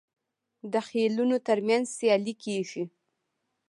د 0.71 0.73
خیلونو 0.87 1.35
ترمنځ 1.47 1.85
سیالي 1.97 2.33
کیږي. 2.43 2.83